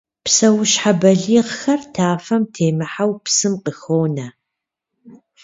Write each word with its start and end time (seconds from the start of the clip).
Псэущхьэ 0.25 0.91
балигъхэр 1.01 1.81
тафэм 1.93 2.43
темыхьэу 2.53 3.11
псым 3.23 3.53
къыхонэ. 3.63 4.27